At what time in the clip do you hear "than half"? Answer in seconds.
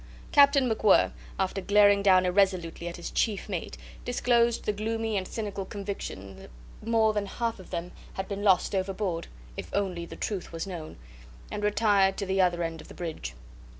7.13-7.59